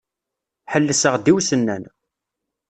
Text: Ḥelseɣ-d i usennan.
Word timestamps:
Ḥelseɣ-d 0.71 1.25
i 1.31 1.33
usennan. 1.35 1.83